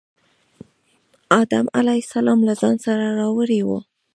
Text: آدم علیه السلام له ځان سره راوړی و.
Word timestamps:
آدم 1.41 1.65
علیه 1.79 2.01
السلام 2.05 2.39
له 2.47 2.53
ځان 2.61 2.75
سره 2.85 3.03
راوړی 3.19 3.61
و. 3.63 3.69